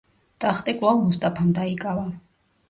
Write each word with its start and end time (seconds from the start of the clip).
ტახტი 0.45 0.73
კვლავ 0.79 0.97
მუსტაფამ 1.01 1.53
დაიკავა. 1.59 2.09